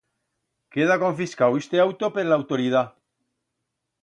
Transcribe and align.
Queda 0.75 0.97
confiscau 1.03 1.59
iste 1.61 1.83
auto 1.85 2.09
per 2.17 2.25
l'autoridat. 2.31 2.97